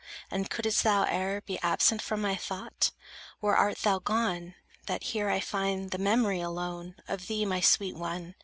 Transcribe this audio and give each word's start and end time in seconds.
And 0.31 0.49
couldst 0.49 0.81
thou 0.83 1.03
e'er 1.05 1.41
Be 1.41 1.59
absent 1.61 2.01
from 2.01 2.21
my 2.21 2.35
thought? 2.35 2.89
Where 3.39 3.55
art 3.55 3.77
thou 3.83 3.99
gone, 3.99 4.55
That 4.87 5.03
here 5.13 5.29
I 5.29 5.39
find 5.39 5.91
the 5.91 5.99
memory 5.99 6.41
alone, 6.41 6.95
Of 7.07 7.27
thee, 7.27 7.45
my 7.45 7.61
sweet 7.61 7.95
one? 7.95 8.33